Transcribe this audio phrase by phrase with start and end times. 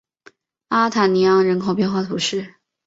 [0.69, 2.55] 阿尔塔尼昂人口变化图示